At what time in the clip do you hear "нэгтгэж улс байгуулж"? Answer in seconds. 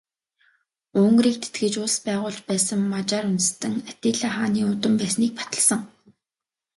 1.41-2.39